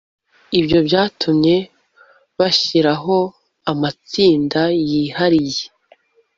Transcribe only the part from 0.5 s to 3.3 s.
ibyo byatumye bashyiraho